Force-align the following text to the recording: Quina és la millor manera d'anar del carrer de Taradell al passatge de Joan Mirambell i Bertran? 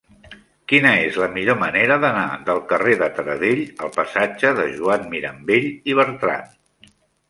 Quina 0.71 0.93
és 1.09 1.19
la 1.23 1.27
millor 1.35 1.59
manera 1.65 1.99
d'anar 2.07 2.25
del 2.49 2.63
carrer 2.73 2.97
de 3.03 3.11
Taradell 3.21 3.63
al 3.87 3.95
passatge 4.01 4.57
de 4.63 4.69
Joan 4.75 5.09
Mirambell 5.17 5.73
i 5.95 6.01
Bertran? 6.05 6.55